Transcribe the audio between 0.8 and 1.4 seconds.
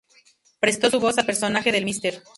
su voz al